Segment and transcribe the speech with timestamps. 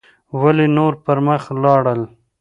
[0.41, 2.01] ولې نور پر مخ لاړل